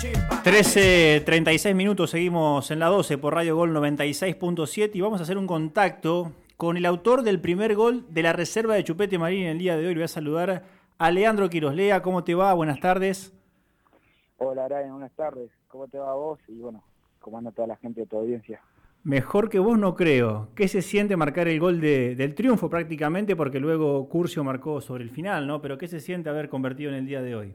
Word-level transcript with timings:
13.36 0.00 1.74
minutos, 1.74 2.10
seguimos 2.10 2.70
en 2.70 2.78
la 2.78 2.86
12 2.86 3.18
por 3.18 3.34
Radio 3.34 3.54
Gol 3.54 3.74
96.7 3.74 4.92
y 4.94 5.00
vamos 5.02 5.20
a 5.20 5.24
hacer 5.24 5.36
un 5.36 5.46
contacto 5.46 6.32
con 6.56 6.78
el 6.78 6.86
autor 6.86 7.22
del 7.22 7.38
primer 7.38 7.74
gol 7.74 8.06
de 8.08 8.22
la 8.22 8.32
reserva 8.32 8.74
de 8.74 8.82
Chupete 8.82 9.18
Marín 9.18 9.42
en 9.42 9.48
el 9.48 9.58
día 9.58 9.76
de 9.76 9.86
hoy. 9.86 9.92
Le 9.92 10.00
voy 10.00 10.04
a 10.04 10.08
saludar 10.08 10.64
a 10.96 11.10
Leandro 11.10 11.50
Quiroslea. 11.50 12.00
¿Cómo 12.00 12.24
te 12.24 12.34
va? 12.34 12.54
Buenas 12.54 12.80
tardes. 12.80 13.34
Hola, 14.38 14.66
Brian. 14.68 14.92
Buenas 14.92 15.12
tardes. 15.12 15.50
¿Cómo 15.68 15.86
te 15.86 15.98
va 15.98 16.12
a 16.12 16.14
vos? 16.14 16.38
Y 16.48 16.58
bueno, 16.58 16.82
¿cómo 17.18 17.36
anda 17.36 17.50
toda 17.50 17.68
la 17.68 17.76
gente 17.76 18.00
de 18.00 18.06
tu 18.06 18.16
audiencia? 18.16 18.62
Mejor 19.04 19.50
que 19.50 19.58
vos 19.58 19.78
no 19.78 19.96
creo. 19.96 20.48
¿Qué 20.54 20.66
se 20.68 20.80
siente 20.80 21.14
marcar 21.18 21.46
el 21.46 21.60
gol 21.60 21.78
del 21.78 22.34
triunfo 22.34 22.70
prácticamente? 22.70 23.36
Porque 23.36 23.60
luego 23.60 24.08
Curcio 24.08 24.42
marcó 24.44 24.80
sobre 24.80 25.04
el 25.04 25.10
final, 25.10 25.46
¿no? 25.46 25.60
Pero 25.60 25.76
¿qué 25.76 25.88
se 25.88 26.00
siente 26.00 26.30
haber 26.30 26.48
convertido 26.48 26.90
en 26.90 26.96
el 26.96 27.06
día 27.06 27.20
de 27.20 27.36
hoy? 27.36 27.54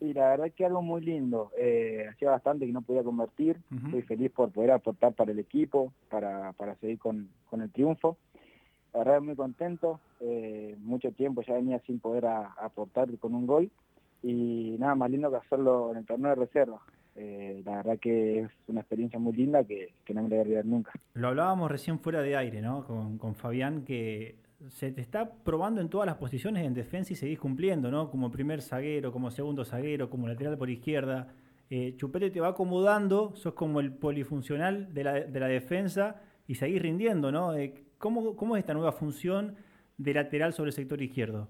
Y 0.00 0.14
la 0.14 0.30
verdad 0.30 0.46
es 0.46 0.54
que 0.54 0.64
algo 0.64 0.80
muy 0.80 1.02
lindo. 1.02 1.50
Eh, 1.58 2.06
hacía 2.10 2.30
bastante 2.30 2.66
que 2.66 2.72
no 2.72 2.80
podía 2.80 3.04
convertir. 3.04 3.58
Estoy 3.84 4.02
feliz 4.02 4.30
por 4.30 4.50
poder 4.50 4.70
aportar 4.70 5.12
para 5.12 5.32
el 5.32 5.38
equipo, 5.38 5.92
para, 6.08 6.52
para 6.54 6.74
seguir 6.76 6.98
con, 6.98 7.28
con 7.50 7.60
el 7.60 7.70
triunfo. 7.70 8.16
La 8.94 9.00
verdad 9.00 9.20
muy 9.20 9.36
contento. 9.36 10.00
Eh, 10.20 10.74
mucho 10.80 11.12
tiempo 11.12 11.42
ya 11.42 11.54
venía 11.54 11.78
sin 11.80 12.00
poder 12.00 12.26
aportar 12.26 13.08
con 13.18 13.34
un 13.34 13.46
gol. 13.46 13.70
Y 14.22 14.76
nada 14.78 14.94
más 14.94 15.10
lindo 15.10 15.30
que 15.30 15.36
hacerlo 15.36 15.90
en 15.92 15.98
el 15.98 16.06
torneo 16.06 16.30
de 16.30 16.46
reserva. 16.46 16.80
Eh, 17.16 17.60
la 17.66 17.76
verdad 17.76 17.98
que 17.98 18.40
es 18.40 18.50
una 18.68 18.80
experiencia 18.80 19.18
muy 19.18 19.34
linda 19.34 19.64
que, 19.64 19.92
no 20.14 20.22
me 20.22 20.28
voy 20.28 20.38
a 20.38 20.42
olvidar 20.42 20.64
nunca. 20.64 20.92
Lo 21.12 21.28
hablábamos 21.28 21.70
recién 21.70 21.98
fuera 21.98 22.22
de 22.22 22.36
aire, 22.36 22.62
¿no? 22.62 22.86
Con, 22.86 23.18
con 23.18 23.34
Fabián, 23.34 23.84
que 23.84 24.36
se 24.68 24.92
te 24.92 25.00
está 25.00 25.32
probando 25.42 25.80
en 25.80 25.88
todas 25.88 26.06
las 26.06 26.16
posiciones 26.16 26.66
en 26.66 26.74
defensa 26.74 27.12
y 27.12 27.16
seguís 27.16 27.38
cumpliendo, 27.38 27.90
¿no? 27.90 28.10
Como 28.10 28.30
primer 28.30 28.62
zaguero, 28.62 29.12
como 29.12 29.30
segundo 29.30 29.64
zaguero, 29.64 30.10
como 30.10 30.28
lateral 30.28 30.58
por 30.58 30.70
izquierda. 30.70 31.28
Eh, 31.70 31.94
Chupete 31.96 32.30
te 32.30 32.40
va 32.40 32.48
acomodando, 32.48 33.34
sos 33.36 33.54
como 33.54 33.80
el 33.80 33.92
polifuncional 33.92 34.92
de 34.92 35.04
la, 35.04 35.12
de 35.20 35.40
la 35.40 35.46
defensa 35.46 36.20
y 36.46 36.56
seguís 36.56 36.82
rindiendo, 36.82 37.32
¿no? 37.32 37.54
Eh, 37.54 37.74
¿cómo, 37.98 38.36
¿Cómo 38.36 38.56
es 38.56 38.60
esta 38.60 38.74
nueva 38.74 38.92
función 38.92 39.56
de 39.96 40.14
lateral 40.14 40.52
sobre 40.52 40.70
el 40.70 40.74
sector 40.74 41.00
izquierdo? 41.00 41.48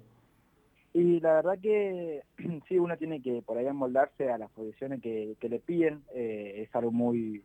Y 0.92 1.20
la 1.20 1.34
verdad 1.34 1.58
que 1.60 2.22
sí, 2.68 2.78
uno 2.78 2.96
tiene 2.96 3.22
que 3.22 3.42
por 3.42 3.58
ahí 3.58 3.66
amoldarse 3.66 4.30
a 4.30 4.38
las 4.38 4.50
posiciones 4.50 5.00
que, 5.00 5.36
le 5.40 5.58
piden. 5.58 6.02
Eh, 6.14 6.62
es 6.62 6.74
algo 6.74 6.92
muy, 6.92 7.42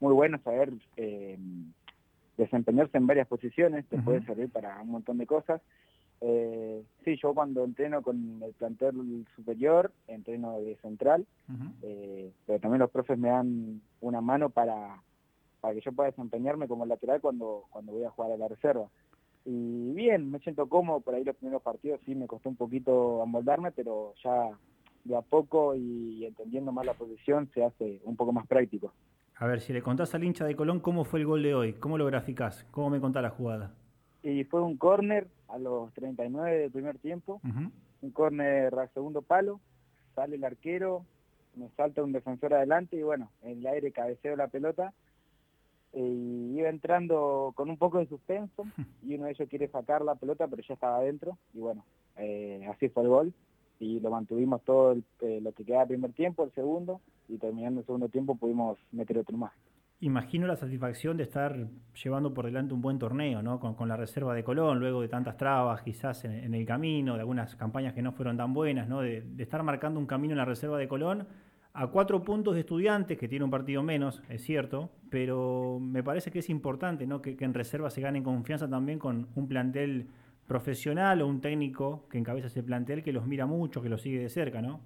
muy 0.00 0.12
bueno 0.12 0.38
saber 0.42 0.72
desempeñarse 2.36 2.96
en 2.96 3.06
varias 3.06 3.28
posiciones, 3.28 3.86
te 3.86 3.98
puede 3.98 4.24
servir 4.24 4.50
para 4.50 4.80
un 4.80 4.90
montón 4.90 5.18
de 5.18 5.26
cosas. 5.26 5.60
Eh, 6.22 6.82
sí, 7.04 7.16
yo 7.22 7.32
cuando 7.32 7.64
entreno 7.64 8.02
con 8.02 8.42
el 8.42 8.52
plantel 8.52 9.26
superior, 9.34 9.90
entreno 10.06 10.60
de 10.60 10.76
central, 10.76 11.26
eh, 11.82 12.30
pero 12.46 12.60
también 12.60 12.80
los 12.80 12.90
profes 12.90 13.18
me 13.18 13.28
dan 13.28 13.80
una 14.00 14.20
mano 14.20 14.50
para, 14.50 15.02
para 15.60 15.74
que 15.74 15.80
yo 15.80 15.92
pueda 15.92 16.10
desempeñarme 16.10 16.68
como 16.68 16.84
lateral 16.84 17.20
cuando, 17.20 17.64
cuando 17.70 17.92
voy 17.92 18.04
a 18.04 18.10
jugar 18.10 18.32
a 18.32 18.36
la 18.36 18.48
reserva. 18.48 18.88
Y 19.46 19.92
bien, 19.94 20.30
me 20.30 20.38
siento 20.40 20.68
cómodo, 20.68 21.00
por 21.00 21.14
ahí 21.14 21.24
los 21.24 21.36
primeros 21.36 21.62
partidos 21.62 22.00
sí 22.04 22.14
me 22.14 22.26
costó 22.26 22.50
un 22.50 22.56
poquito 22.56 23.22
amoldarme, 23.22 23.72
pero 23.72 24.12
ya 24.22 24.50
de 25.04 25.16
a 25.16 25.22
poco 25.22 25.74
y 25.74 26.26
entendiendo 26.26 26.72
más 26.72 26.84
la 26.84 26.92
posición 26.94 27.50
se 27.54 27.64
hace 27.64 28.00
un 28.04 28.16
poco 28.16 28.32
más 28.32 28.46
práctico. 28.46 28.92
A 29.40 29.46
ver, 29.46 29.62
si 29.62 29.72
le 29.72 29.80
contás 29.80 30.14
al 30.14 30.22
hincha 30.22 30.44
de 30.44 30.54
Colón 30.54 30.80
cómo 30.80 31.04
fue 31.04 31.18
el 31.18 31.24
gol 31.24 31.42
de 31.42 31.54
hoy, 31.54 31.72
¿cómo 31.72 31.96
lo 31.96 32.04
graficás? 32.04 32.66
¿Cómo 32.70 32.90
me 32.90 33.00
contás 33.00 33.22
la 33.22 33.30
jugada? 33.30 33.72
Y 34.22 34.44
fue 34.44 34.60
un 34.60 34.76
córner 34.76 35.28
a 35.48 35.56
los 35.56 35.90
39 35.94 36.58
del 36.58 36.70
primer 36.70 36.98
tiempo, 36.98 37.40
un 37.42 38.10
córner 38.10 38.78
al 38.78 38.90
segundo 38.92 39.22
palo, 39.22 39.58
sale 40.14 40.36
el 40.36 40.44
arquero, 40.44 41.06
me 41.56 41.70
salta 41.70 42.02
un 42.02 42.12
defensor 42.12 42.52
adelante 42.52 42.98
y 42.98 43.02
bueno, 43.02 43.30
en 43.40 43.60
el 43.60 43.66
aire 43.68 43.92
cabeceo 43.92 44.36
la 44.36 44.48
pelota. 44.48 44.92
Y 45.94 46.58
iba 46.58 46.68
entrando 46.68 47.54
con 47.56 47.70
un 47.70 47.78
poco 47.78 47.98
de 47.98 48.08
suspenso 48.08 48.66
y 49.02 49.14
uno 49.14 49.24
de 49.24 49.30
ellos 49.30 49.48
quiere 49.48 49.68
sacar 49.68 50.02
la 50.02 50.16
pelota 50.16 50.48
pero 50.48 50.60
ya 50.60 50.74
estaba 50.74 50.98
adentro. 50.98 51.38
Y 51.54 51.60
bueno, 51.60 51.82
eh, 52.18 52.68
así 52.70 52.90
fue 52.90 53.04
el 53.04 53.08
gol. 53.08 53.32
Y 53.78 54.00
lo 54.00 54.10
mantuvimos 54.10 54.62
todo 54.64 54.98
eh, 55.22 55.40
lo 55.40 55.52
que 55.52 55.64
queda 55.64 55.86
primer 55.86 56.12
tiempo, 56.12 56.44
el 56.44 56.52
segundo, 56.52 57.00
y 57.30 57.38
terminando 57.38 57.80
el 57.80 57.86
segundo 57.86 58.08
tiempo 58.08 58.34
pudimos 58.34 58.78
meter 58.92 59.18
otro 59.18 59.36
más. 59.36 59.52
Imagino 60.02 60.46
la 60.46 60.56
satisfacción 60.56 61.18
de 61.18 61.24
estar 61.24 61.68
llevando 62.02 62.32
por 62.32 62.46
delante 62.46 62.72
un 62.72 62.80
buen 62.80 62.98
torneo, 62.98 63.42
¿no? 63.42 63.60
Con, 63.60 63.86
la 63.86 63.96
reserva 63.96 64.34
de 64.34 64.42
Colón, 64.42 64.80
luego 64.80 65.02
de 65.02 65.08
tantas 65.08 65.36
trabas 65.36 65.82
quizás 65.82 66.24
en, 66.24 66.54
el 66.54 66.64
camino, 66.64 67.14
de 67.14 67.20
algunas 67.20 67.54
campañas 67.54 67.92
que 67.92 68.00
no 68.00 68.12
fueron 68.12 68.38
tan 68.38 68.54
buenas, 68.54 68.88
¿no? 68.88 69.02
De, 69.02 69.22
estar 69.36 69.62
marcando 69.62 70.00
un 70.00 70.06
camino 70.06 70.32
en 70.32 70.38
la 70.38 70.46
reserva 70.46 70.78
de 70.78 70.88
Colón 70.88 71.28
a 71.74 71.86
cuatro 71.88 72.24
puntos 72.24 72.54
de 72.54 72.60
estudiantes, 72.60 73.18
que 73.18 73.28
tiene 73.28 73.44
un 73.44 73.50
partido 73.50 73.82
menos, 73.82 74.22
es 74.30 74.42
cierto, 74.42 74.90
pero 75.10 75.78
me 75.80 76.02
parece 76.02 76.30
que 76.30 76.38
es 76.38 76.48
importante, 76.48 77.06
¿no? 77.06 77.20
Que, 77.20 77.36
que 77.36 77.44
en 77.44 77.52
reserva 77.52 77.90
se 77.90 78.00
gane 78.00 78.22
confianza 78.22 78.68
también 78.70 78.98
con 78.98 79.28
un 79.34 79.48
plantel 79.48 80.08
profesional 80.46 81.20
o 81.20 81.28
un 81.28 81.42
técnico 81.42 82.08
que 82.08 82.16
encabeza 82.16 82.46
ese 82.46 82.62
plantel 82.62 83.02
que 83.02 83.12
los 83.12 83.26
mira 83.26 83.44
mucho, 83.44 83.82
que 83.82 83.90
los 83.90 84.00
sigue 84.00 84.18
de 84.18 84.30
cerca, 84.30 84.62
¿no? 84.62 84.80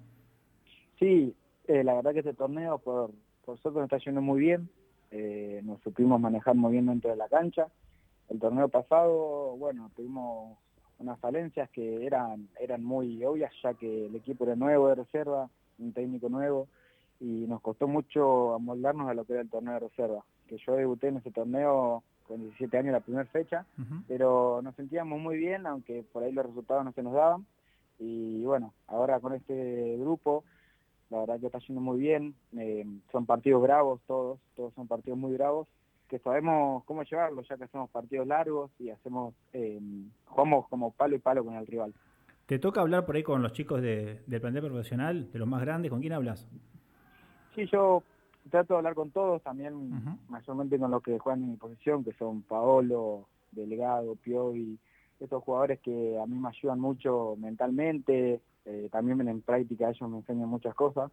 Sí, 0.99 1.33
eh, 1.67 1.83
la 1.83 1.95
verdad 1.95 2.13
que 2.13 2.19
este 2.19 2.33
torneo 2.33 2.77
por, 2.79 3.11
por 3.45 3.59
suerte 3.59 3.79
nos 3.79 3.91
está 3.91 3.97
yendo 3.97 4.21
muy 4.21 4.39
bien, 4.39 4.69
eh, 5.11 5.61
nos 5.63 5.81
supimos 5.81 6.19
manejar 6.19 6.55
muy 6.55 6.73
bien 6.73 6.87
dentro 6.87 7.09
de 7.09 7.17
la 7.17 7.29
cancha. 7.29 7.67
El 8.29 8.39
torneo 8.39 8.67
pasado, 8.69 9.55
bueno, 9.57 9.91
tuvimos 9.95 10.57
unas 10.99 11.19
falencias 11.19 11.69
que 11.69 12.05
eran, 12.05 12.49
eran 12.59 12.83
muy 12.83 13.23
obvias 13.23 13.51
ya 13.61 13.73
que 13.73 14.07
el 14.07 14.15
equipo 14.15 14.45
era 14.45 14.55
nuevo 14.55 14.87
de 14.87 14.95
reserva, 14.95 15.49
un 15.77 15.93
técnico 15.93 16.29
nuevo, 16.29 16.67
y 17.19 17.45
nos 17.47 17.61
costó 17.61 17.87
mucho 17.87 18.53
amoldarnos 18.55 19.09
a 19.09 19.13
lo 19.13 19.25
que 19.25 19.33
era 19.33 19.41
el 19.41 19.49
torneo 19.49 19.73
de 19.75 19.79
reserva. 19.81 20.23
Que 20.47 20.57
yo 20.57 20.75
debuté 20.75 21.07
en 21.07 21.17
ese 21.17 21.31
torneo 21.31 22.03
con 22.27 22.41
17 22.41 22.77
años 22.77 22.93
la 22.93 22.99
primera 22.99 23.25
fecha, 23.25 23.65
pero 24.07 24.61
nos 24.63 24.75
sentíamos 24.75 25.19
muy 25.19 25.37
bien, 25.37 25.65
aunque 25.65 26.03
por 26.11 26.23
ahí 26.23 26.31
los 26.31 26.45
resultados 26.45 26.83
no 26.83 26.91
se 26.91 27.03
nos 27.03 27.13
daban. 27.13 27.45
Y 27.99 28.43
bueno, 28.43 28.73
ahora 28.87 29.19
con 29.19 29.33
este 29.33 29.95
grupo, 29.97 30.43
la 31.09 31.19
verdad 31.19 31.39
que 31.39 31.45
está 31.47 31.59
yendo 31.59 31.81
muy 31.81 31.99
bien, 31.99 32.35
eh, 32.57 32.85
son 33.11 33.25
partidos 33.25 33.61
bravos 33.61 34.01
todos, 34.07 34.39
todos 34.55 34.73
son 34.73 34.87
partidos 34.87 35.17
muy 35.17 35.33
bravos, 35.33 35.67
que 36.07 36.19
sabemos 36.19 36.83
cómo 36.85 37.03
llevarlos, 37.03 37.47
ya 37.47 37.57
que 37.57 37.65
hacemos 37.65 37.89
partidos 37.89 38.27
largos 38.27 38.71
y 38.79 38.89
hacemos 38.89 39.33
eh, 39.53 39.79
jugamos 40.25 40.67
como 40.67 40.91
palo 40.91 41.15
y 41.15 41.19
palo 41.19 41.43
con 41.43 41.55
el 41.55 41.67
rival. 41.67 41.93
¿Te 42.45 42.59
toca 42.59 42.81
hablar 42.81 43.05
por 43.05 43.15
ahí 43.15 43.23
con 43.23 43.41
los 43.41 43.53
chicos 43.53 43.81
de, 43.81 44.21
del 44.27 44.41
plantel 44.41 44.63
profesional, 44.63 45.31
de 45.31 45.39
los 45.39 45.47
más 45.47 45.61
grandes? 45.61 45.89
¿Con 45.89 46.01
quién 46.01 46.13
hablas? 46.13 46.47
Sí, 47.55 47.65
yo 47.71 48.03
trato 48.51 48.75
de 48.75 48.77
hablar 48.77 48.93
con 48.93 49.09
todos, 49.11 49.41
también 49.41 50.17
mayormente 50.29 50.77
con 50.77 50.91
los 50.91 51.01
que 51.01 51.17
juegan 51.17 51.43
en 51.43 51.51
mi 51.51 51.57
posición, 51.57 52.03
que 52.03 52.13
son 52.13 52.43
Paolo, 52.43 53.27
Delgado, 53.51 54.15
Piovi, 54.15 54.77
estos 55.19 55.43
jugadores 55.43 55.79
que 55.79 56.19
a 56.21 56.25
mí 56.27 56.37
me 56.37 56.49
ayudan 56.49 56.79
mucho 56.79 57.35
mentalmente, 57.37 58.41
eh, 58.65 58.89
también 58.91 59.27
en 59.27 59.41
práctica 59.41 59.89
ellos 59.89 60.09
me 60.09 60.17
enseñan 60.17 60.49
muchas 60.49 60.73
cosas 60.73 61.11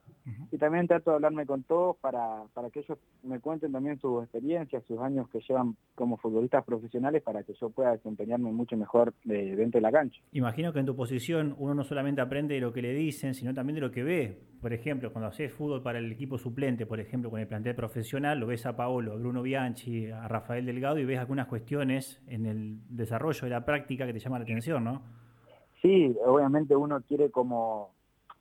y 0.51 0.57
también 0.57 0.87
trato 0.87 1.11
de 1.11 1.17
hablarme 1.17 1.45
con 1.45 1.63
todos 1.65 1.97
para, 1.99 2.45
para 2.55 2.71
que 2.71 2.81
ellos 2.81 2.99
me 3.23 3.41
cuenten 3.41 3.73
también 3.73 3.99
sus 4.01 4.23
experiencias, 4.23 4.83
sus 4.87 4.99
años 5.01 5.29
que 5.29 5.41
llevan 5.41 5.77
como 5.95 6.17
futbolistas 6.17 6.65
profesionales 6.65 7.23
para 7.23 7.43
que 7.43 7.53
yo 7.61 7.69
pueda 7.71 7.93
desempeñarme 7.93 8.51
mucho 8.53 8.77
mejor 8.77 9.13
de, 9.25 9.55
dentro 9.55 9.79
de 9.79 9.83
la 9.83 9.93
cancha. 9.93 10.21
Imagino 10.33 10.73
que 10.73 10.81
en 10.81 10.87
tu 10.87 10.97
posición 10.97 11.55
uno 11.59 11.75
no 11.75 11.85
solamente 11.85 12.23
aprende 12.23 12.55
de 12.55 12.61
lo 12.61 12.73
que 12.73 12.81
le 12.81 12.95
dicen, 12.95 13.35
sino 13.35 13.53
también 13.53 13.75
de 13.75 13.81
lo 13.83 13.91
que 13.91 14.03
ve. 14.03 14.39
Por 14.61 14.73
ejemplo, 14.73 15.13
cuando 15.13 15.29
haces 15.29 15.53
fútbol 15.53 15.83
para 15.83 15.99
el 15.99 16.11
equipo 16.11 16.39
suplente, 16.39 16.87
por 16.87 17.01
ejemplo, 17.01 17.31
con 17.31 17.41
el 17.41 17.49
plantel 17.49 17.75
profesional, 17.75 18.39
lo 18.39 18.47
ves 18.47 18.65
a 18.65 18.77
Paolo, 18.77 19.13
a 19.13 19.17
Bruno 19.17 19.43
Bianchi, 19.43 20.11
a 20.11 20.27
Rafael 20.27 20.65
Delgado 20.65 20.99
y 20.99 21.05
ves 21.05 21.19
algunas 21.19 21.49
cuestiones 21.49 22.23
en 22.29 22.47
el 22.47 22.79
desarrollo 22.89 23.43
de 23.43 23.51
la 23.51 23.65
práctica 23.65 24.07
que 24.07 24.13
te 24.13 24.21
llaman 24.21 24.41
la 24.41 24.45
atención, 24.45 24.85
¿no? 24.85 25.03
Sí, 25.83 26.17
obviamente 26.25 26.77
uno 26.77 27.03
quiere 27.03 27.31
como, 27.31 27.91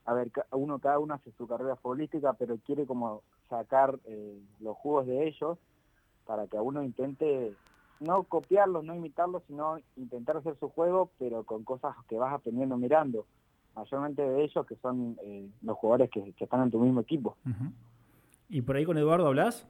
a 0.05 0.13
ver, 0.13 0.31
uno 0.51 0.79
cada 0.79 0.99
uno 0.99 1.15
hace 1.15 1.31
su 1.31 1.47
carrera 1.47 1.75
futbolística, 1.75 2.33
pero 2.33 2.57
quiere 2.65 2.85
como 2.85 3.23
sacar 3.49 3.99
eh, 4.05 4.39
los 4.59 4.77
jugos 4.77 5.07
de 5.07 5.27
ellos 5.27 5.57
para 6.25 6.45
que 6.47 6.57
uno 6.57 6.83
intente 6.83 7.55
no 7.99 8.23
copiarlos, 8.23 8.83
no 8.83 8.95
imitarlos, 8.95 9.43
sino 9.47 9.79
intentar 9.97 10.37
hacer 10.37 10.55
su 10.59 10.69
juego, 10.69 11.09
pero 11.17 11.43
con 11.43 11.63
cosas 11.63 11.95
que 12.07 12.17
vas 12.17 12.33
aprendiendo 12.33 12.77
mirando, 12.77 13.25
mayormente 13.75 14.21
de 14.21 14.43
ellos 14.43 14.65
que 14.67 14.75
son 14.75 15.17
eh, 15.23 15.49
los 15.63 15.77
jugadores 15.77 16.09
que, 16.11 16.33
están 16.39 16.61
en 16.61 16.71
tu 16.71 16.79
mismo 16.79 17.01
equipo. 17.01 17.37
¿Y 18.49 18.61
por 18.61 18.75
ahí 18.75 18.85
con 18.85 18.97
Eduardo 18.97 19.27
hablas? 19.27 19.67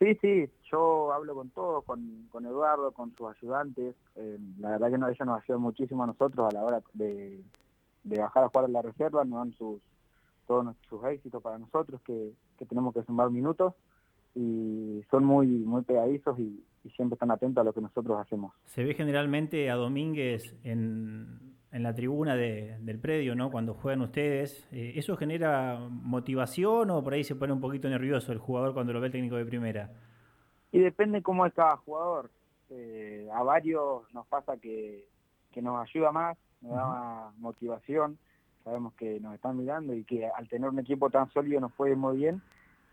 Sí, 0.00 0.14
sí, 0.22 0.48
yo 0.72 1.12
hablo 1.12 1.34
con 1.34 1.50
todos, 1.50 1.84
con, 1.84 2.26
con 2.30 2.46
Eduardo, 2.46 2.90
con 2.92 3.14
sus 3.14 3.36
ayudantes. 3.36 3.94
Eh, 4.16 4.38
la 4.58 4.70
verdad 4.70 4.90
que 4.90 4.96
no, 4.96 5.08
ellos 5.08 5.26
nos 5.26 5.42
ayudan 5.42 5.60
muchísimo 5.60 6.04
a 6.04 6.06
nosotros 6.06 6.48
a 6.48 6.54
la 6.54 6.64
hora 6.64 6.82
de, 6.94 7.42
bajar 8.04 8.44
a 8.44 8.48
jugar 8.48 8.64
en 8.64 8.72
la 8.72 8.80
reserva, 8.80 9.26
nos 9.26 9.40
dan 9.40 9.52
sus, 9.52 9.82
todos 10.46 10.74
sus 10.88 11.04
éxitos 11.04 11.42
para 11.42 11.58
nosotros, 11.58 12.00
que, 12.00 12.32
tenemos 12.66 12.94
que 12.94 13.02
sumar 13.02 13.30
minutos 13.30 13.74
y 14.34 15.04
son 15.10 15.24
muy, 15.24 15.46
muy 15.46 15.82
pegadizos 15.82 16.38
y, 16.38 16.64
siempre 16.96 17.16
están 17.16 17.30
atentos 17.30 17.60
a 17.60 17.64
lo 17.64 17.74
que 17.74 17.82
nosotros 17.82 18.18
hacemos. 18.18 18.54
Se 18.64 18.82
ve 18.82 18.94
generalmente 18.94 19.70
a 19.70 19.74
Domínguez 19.74 20.42
en, 20.64 21.59
en 21.72 21.82
la 21.84 21.94
tribuna 21.94 22.34
del 22.34 22.98
predio, 23.00 23.34
¿no? 23.36 23.50
Cuando 23.50 23.74
juegan 23.74 24.00
ustedes, 24.00 24.66
eh, 24.72 24.92
¿eso 24.96 25.16
genera 25.16 25.78
motivación 25.88 26.90
o 26.90 27.02
por 27.02 27.12
ahí 27.12 27.22
se 27.22 27.36
pone 27.36 27.52
un 27.52 27.60
poquito 27.60 27.88
nervioso 27.88 28.32
el 28.32 28.38
jugador 28.38 28.74
cuando 28.74 28.92
lo 28.92 29.00
ve 29.00 29.06
el 29.06 29.12
técnico 29.12 29.36
de 29.36 29.46
primera? 29.46 29.90
Y 30.72 30.80
depende 30.80 31.22
cómo 31.22 31.46
es 31.46 31.54
cada 31.54 31.76
jugador. 31.76 32.30
Eh, 32.70 33.28
a 33.32 33.42
varios 33.42 34.02
nos 34.12 34.26
pasa 34.26 34.56
que, 34.56 35.06
nos 35.56 35.80
ayuda 35.80 36.10
más, 36.10 36.38
nos 36.60 36.72
da 36.72 37.32
motivación, 37.38 38.18
sabemos 38.64 38.94
que 38.94 39.20
nos 39.20 39.34
están 39.34 39.56
mirando 39.56 39.94
y 39.94 40.04
que 40.04 40.26
al 40.26 40.48
tener 40.48 40.68
un 40.70 40.78
equipo 40.78 41.10
tan 41.10 41.30
sólido 41.30 41.60
nos 41.60 41.72
puede 41.72 41.92
ir 41.92 41.96
muy 41.96 42.16
bien, 42.16 42.40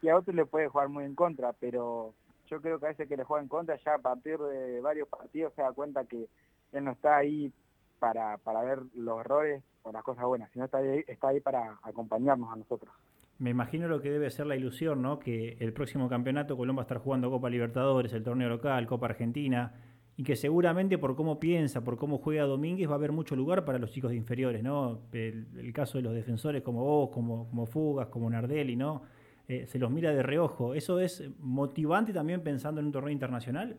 y 0.02 0.10
a 0.10 0.18
otros 0.18 0.36
le 0.36 0.46
puede 0.46 0.68
jugar 0.68 0.90
muy 0.90 1.04
en 1.04 1.16
contra, 1.16 1.54
pero 1.54 2.14
yo 2.50 2.62
creo 2.62 2.80
que 2.80 2.86
a 2.88 2.90
veces 2.90 3.08
que 3.08 3.18
le 3.18 3.24
juega 3.24 3.44
en 3.44 3.50
contra 3.50 3.78
ya 3.78 3.96
a 3.96 4.00
partir 4.00 4.38
de 4.38 4.82
varios 4.82 5.08
partidos 5.08 5.54
se 5.56 5.62
da 5.62 5.72
cuenta 5.72 6.06
que 6.06 6.28
él 6.74 6.84
no 6.84 6.92
está 6.92 7.18
ahí 7.18 7.52
para, 8.00 8.38
para 8.38 8.62
ver 8.64 8.80
los 8.96 9.20
errores 9.20 9.64
o 9.84 9.92
las 9.92 10.04
cosas 10.04 10.26
buenas, 10.26 10.52
sino 10.52 10.66
está 10.66 10.80
ahí, 10.80 11.04
está 11.08 11.30
ahí 11.30 11.40
para 11.40 11.80
acompañarnos 11.84 12.52
a 12.52 12.56
nosotros. 12.56 12.94
Me 13.40 13.52
imagino 13.52 13.88
lo 13.88 14.02
que 14.02 14.10
debe 14.10 14.32
ser 14.32 14.48
la 14.48 14.56
ilusión, 14.56 15.02
¿no? 15.02 15.20
Que 15.20 15.58
el 15.60 15.72
próximo 15.72 16.10
campeonato 16.10 16.58
Colón 16.58 16.76
va 16.76 16.82
a 16.82 16.84
estar 16.84 16.98
jugando 16.98 17.30
Copa 17.30 17.50
Libertadores, 17.50 18.12
el 18.14 18.24
torneo 18.24 18.50
local, 18.50 18.88
Copa 18.88 19.06
Argentina, 19.06 19.74
y 20.16 20.24
que 20.24 20.36
seguramente 20.36 20.98
por 20.98 21.16
cómo 21.16 21.40
piensa, 21.40 21.84
por 21.84 21.98
cómo 21.98 22.18
juega 22.18 22.46
Domínguez, 22.46 22.90
va 22.90 22.94
a 22.94 22.96
haber 22.96 23.12
mucho 23.12 23.36
lugar 23.36 23.64
para 23.64 23.78
los 23.78 23.92
chicos 23.92 24.10
de 24.10 24.18
inferiores, 24.18 24.64
¿no? 24.64 25.02
El, 25.12 25.72
caso 25.72 26.00
de 26.00 26.02
los 26.02 26.16
defensores 26.16 26.64
como 26.64 26.84
vos, 26.84 27.12
como, 27.12 27.48
como 27.48 27.68
Fugas, 27.68 28.08
como 28.08 28.28
Nardelli, 28.28 28.76
¿no? 28.76 29.04
Eh, 29.48 29.68
se 29.68 29.78
los 29.78 29.92
mira 29.92 30.12
de 30.12 30.24
reojo. 30.24 30.74
¿Eso 30.74 31.00
es 31.00 31.24
motivante 31.40 32.14
también 32.14 32.42
pensando 32.42 32.82
en 32.82 32.88
un 32.88 32.92
torneo 32.92 33.12
internacional? 33.12 33.78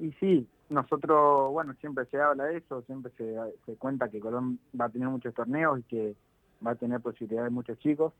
Y 0.00 0.10
sí, 0.12 0.48
nosotros, 0.72 1.52
bueno, 1.52 1.74
siempre 1.80 2.06
se 2.06 2.20
habla 2.20 2.44
de 2.44 2.58
eso, 2.58 2.82
siempre 2.82 3.12
se, 3.16 3.36
se 3.66 3.76
cuenta 3.76 4.08
que 4.08 4.20
Colón 4.20 4.58
va 4.78 4.86
a 4.86 4.88
tener 4.88 5.08
muchos 5.08 5.34
torneos 5.34 5.80
y 5.80 5.82
que 5.84 6.16
va 6.64 6.72
a 6.72 6.76
tener 6.76 7.00
posibilidades 7.00 7.50
de 7.50 7.54
muchos 7.54 7.78
chicos. 7.78 8.12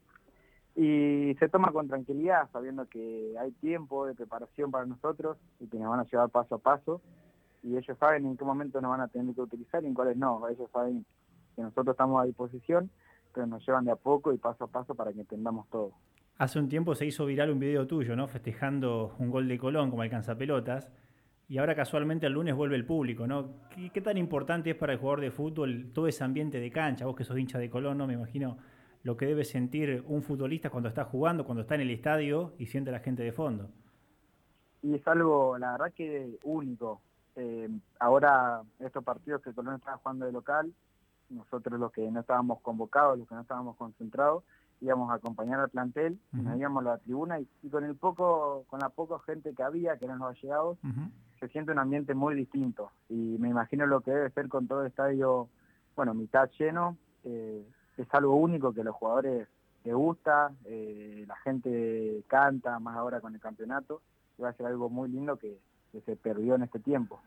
Y 0.75 1.35
se 1.39 1.49
toma 1.49 1.71
con 1.71 1.89
tranquilidad, 1.89 2.49
sabiendo 2.53 2.87
que 2.87 3.35
hay 3.39 3.53
tiempo 3.53 4.07
de 4.07 4.15
preparación 4.15 4.71
para 4.71 4.87
nosotros 4.87 5.37
y 5.61 5.67
que 5.67 5.79
nos 5.79 5.91
van 5.91 6.01
a 6.01 6.05
llevar 6.05 6.31
paso 6.31 6.55
a 6.55 6.59
paso. 6.59 7.03
Y 7.63 7.77
ellos 7.77 7.97
saben 7.99 8.27
en 8.27 8.37
qué 8.37 8.45
momento 8.45 8.81
nos 8.81 8.91
van 8.91 9.03
a 9.03 9.09
tener 9.09 9.35
que 9.35 9.43
utilizar 9.43 9.85
y 9.85 9.87
en 9.87 9.95
cuáles 9.95 10.17
no. 10.17 10.49
Ellos 10.49 10.71
saben 10.73 11.05
que 11.55 11.63
nosotros 11.63 11.95
estamos 11.95 12.23
a 12.23 12.25
disposición, 12.25 12.91
pero 13.35 13.47
nos 13.47 13.65
llevan 13.67 13.85
de 13.85 13.93
a 13.93 13.97
poco 13.97 14.33
y 14.33 14.39
paso 14.39 14.65
a 14.65 14.67
paso 14.69 14.95
para 14.95 15.13
que 15.13 15.21
entendamos 15.21 15.69
todo. 15.69 15.93
Hace 16.39 16.59
un 16.59 16.69
tiempo 16.69 16.95
se 16.95 17.07
hizo 17.07 17.27
viral 17.27 17.51
un 17.51 17.59
video 17.59 17.87
tuyo, 17.87 18.17
¿no? 18.17 18.27
Festejando 18.27 19.15
un 19.19 19.31
gol 19.31 19.47
de 19.49 19.59
Colón 19.59 19.91
como 19.91 20.03
alcanza 20.03 20.37
pelotas 20.37 20.91
y 21.53 21.59
ahora 21.59 21.75
casualmente 21.75 22.27
el 22.27 22.33
lunes 22.33 22.55
vuelve 22.55 22.77
el 22.77 22.87
público, 22.87 23.27
¿no? 23.27 23.51
¿Qué, 23.93 24.01
tan 24.01 24.17
importante 24.17 24.71
es 24.71 24.77
para 24.77 24.95
el 24.95 24.99
jugador 24.99 25.21
de 25.21 25.31
fútbol 25.31 25.91
todo 25.93 26.07
ese 26.07 26.25
ambiente 26.25 26.59
de 26.59 26.71
cancha? 26.71 27.05
Vos 27.05 27.15
que 27.15 27.25
sos 27.25 27.39
hincha 27.39 27.59
de 27.59 27.69
Colón, 27.69 27.99
¿no? 27.99 28.07
Me 28.07 28.15
imagino 28.15 28.57
lo 29.03 29.19
que 29.19 29.27
debe 29.27 29.45
sentir 29.45 30.03
un 30.07 30.23
futbolista 30.23 30.71
cuando 30.71 30.89
está 30.89 31.05
jugando, 31.05 31.45
cuando 31.45 31.61
está 31.61 31.75
en 31.75 31.83
el 31.83 31.91
estadio 31.91 32.55
y 32.57 32.69
siente 32.69 32.89
a 32.89 32.95
la 32.95 33.01
gente 33.01 33.23
de 33.23 33.33
fondo. 33.33 33.69
Y 34.81 34.95
es 34.95 35.07
algo, 35.07 35.59
la 35.59 35.73
verdad 35.73 35.93
que 35.95 36.39
único. 36.43 37.03
Eh, 37.37 37.69
ahora 38.01 38.63
estos 38.79 39.05
partidos 39.05 39.43
que 39.43 39.53
Colón 39.53 39.75
estaba 39.75 39.99
jugando 39.99 40.25
de 40.25 40.33
local, 40.33 40.73
nosotros 41.29 41.79
los 41.79 41.93
que 41.93 42.11
no 42.11 42.21
estábamos 42.21 42.63
convocados, 42.63 43.19
los 43.19 43.29
que 43.29 43.35
no 43.35 43.43
estábamos 43.43 43.77
concentrados, 43.77 44.43
íbamos 44.81 45.11
a 45.11 45.17
acompañar 45.17 45.61
al 45.61 45.69
plantel, 45.69 46.19
nos 46.33 46.59
íbamos 46.59 46.87
a 46.87 46.93
la 46.93 46.99
tribuna 46.99 47.41
y, 47.41 47.69
con 47.69 47.85
el 47.85 47.95
poco, 47.95 48.65
con 48.69 48.81
la 48.81 48.89
poca 48.89 49.19
gente 49.27 49.53
que 49.55 49.63
había, 49.63 49.99
que 49.99 50.07
eran 50.07 50.19
los 50.19 50.31
allegados, 50.31 50.79
se 51.43 51.49
siente 51.49 51.73
un 51.73 51.81
ambiente 51.81 52.15
muy 52.15 52.37
distinto. 52.37 52.93
Y 53.09 53.15
me 53.15 53.49
imagino 53.49 53.85
lo 53.85 54.01
que 54.01 54.13
debe 54.13 54.31
ser 54.31 54.49
con 54.49 54.69
todo 54.69 54.83
el 54.83 54.87
estadio, 54.87 55.49
bueno, 55.97 56.15
mitad 56.15 56.49
lleno, 56.57 56.97
eh, 57.25 57.67
es 57.97 58.07
algo 58.13 58.37
único 58.37 58.73
que 58.73 58.83
a 58.83 58.85
los 58.85 58.95
jugadores 58.95 59.49
les 59.83 59.95
gusta, 59.95 60.53
eh, 60.67 61.25
la 61.27 61.35
gente 61.39 62.23
canta, 62.29 62.79
más 62.79 62.97
ahora 62.97 63.21
con 63.21 63.35
el 63.35 63.41
campeonato, 63.41 64.03
y 64.39 64.43
va 64.43 64.51
a 64.51 64.53
ser 64.53 64.67
algo 64.67 64.89
muy 64.89 65.09
lindo 65.09 65.37
que, 65.37 65.59
que 65.91 66.01
se 66.03 66.15
perdió 66.15 66.55
en 66.55 66.63
este 66.63 66.79
tiempo. 66.79 67.21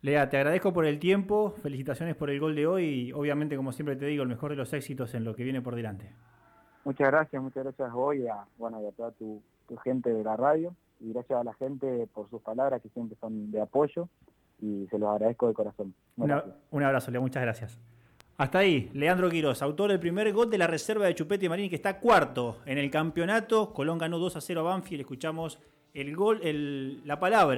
Lea, 0.00 0.30
te 0.30 0.38
agradezco 0.38 0.72
por 0.72 0.86
el 0.86 0.98
tiempo, 0.98 1.50
felicitaciones 1.50 2.16
por 2.16 2.30
el 2.30 2.40
gol 2.40 2.54
de 2.54 2.66
hoy 2.66 2.84
y 2.84 3.12
obviamente, 3.12 3.56
como 3.56 3.72
siempre 3.72 3.96
te 3.96 4.06
digo, 4.06 4.22
el 4.22 4.28
mejor 4.30 4.52
de 4.52 4.56
los 4.56 4.72
éxitos 4.72 5.12
en 5.12 5.24
lo 5.24 5.34
que 5.34 5.44
viene 5.44 5.60
por 5.60 5.74
delante. 5.74 6.14
Muchas 6.84 7.08
gracias, 7.08 7.42
muchas 7.42 7.64
gracias 7.64 7.90
hoy 7.92 8.26
a, 8.26 8.46
bueno, 8.56 8.78
a 8.78 8.92
toda 8.92 9.10
tu, 9.10 9.42
gente 9.84 10.14
de 10.14 10.24
la 10.24 10.34
radio 10.34 10.74
y 11.00 11.12
gracias 11.12 11.40
a 11.40 11.44
la 11.44 11.54
gente 11.54 12.06
por 12.12 12.28
sus 12.30 12.42
palabras 12.42 12.82
que 12.82 12.88
siempre 12.90 13.16
son 13.20 13.50
de 13.50 13.60
apoyo 13.60 14.08
y 14.60 14.86
se 14.90 14.98
los 14.98 15.08
agradezco 15.10 15.48
de 15.48 15.54
corazón. 15.54 15.94
un 16.16 16.82
abrazo, 16.82 17.10
Lea, 17.10 17.20
muchas 17.20 17.42
gracias. 17.42 17.78
Hasta 18.38 18.58
ahí, 18.58 18.88
Leandro 18.92 19.28
Quiroz, 19.28 19.62
autor 19.62 19.90
del 19.90 19.98
primer 19.98 20.32
gol 20.32 20.48
de 20.48 20.58
la 20.58 20.68
reserva 20.68 21.06
de 21.06 21.14
Chupete 21.14 21.48
Marini, 21.48 21.68
que 21.68 21.74
está 21.74 21.98
cuarto 21.98 22.58
en 22.66 22.78
el 22.78 22.88
campeonato. 22.88 23.72
Colón 23.72 23.98
ganó 23.98 24.20
2 24.20 24.36
a 24.36 24.40
0 24.40 24.60
a 24.60 24.62
Banfield. 24.62 25.00
Escuchamos 25.00 25.58
el 25.92 26.14
gol, 26.14 26.40
el, 26.44 27.04
la 27.04 27.18
palabra. 27.18 27.46